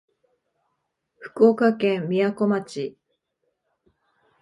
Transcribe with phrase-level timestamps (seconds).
[1.19, 2.97] 福岡県みやこ町